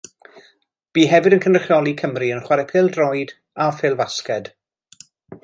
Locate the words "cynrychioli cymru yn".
1.43-2.41